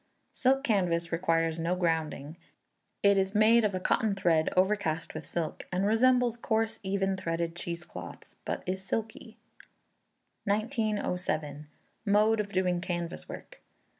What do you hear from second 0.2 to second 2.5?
Silk canvas requires no grounding;